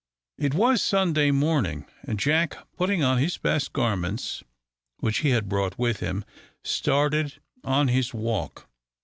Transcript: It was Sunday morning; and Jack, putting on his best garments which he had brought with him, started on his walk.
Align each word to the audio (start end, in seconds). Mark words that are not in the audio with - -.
It 0.39 0.55
was 0.55 0.81
Sunday 0.81 1.29
morning; 1.29 1.85
and 2.01 2.19
Jack, 2.19 2.57
putting 2.75 3.03
on 3.03 3.19
his 3.19 3.37
best 3.37 3.71
garments 3.71 4.43
which 4.97 5.19
he 5.19 5.29
had 5.29 5.47
brought 5.47 5.77
with 5.77 5.99
him, 5.99 6.25
started 6.63 7.39
on 7.63 7.87
his 7.87 8.11
walk. 8.11 8.67